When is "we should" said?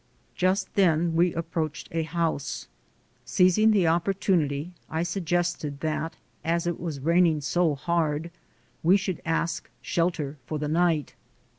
8.81-9.21